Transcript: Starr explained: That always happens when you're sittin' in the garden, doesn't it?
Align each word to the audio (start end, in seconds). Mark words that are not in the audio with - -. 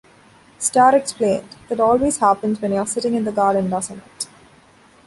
Starr 0.59 0.95
explained: 0.95 1.47
That 1.69 1.79
always 1.79 2.17
happens 2.17 2.59
when 2.59 2.71
you're 2.73 2.87
sittin' 2.87 3.13
in 3.13 3.23
the 3.23 3.31
garden, 3.31 3.69
doesn't 3.69 3.99
it? 4.03 4.27